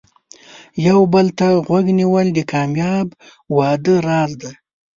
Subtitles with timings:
[0.87, 3.07] یو بل ته غوږ نیول د کامیاب
[3.57, 4.53] واده راز دی.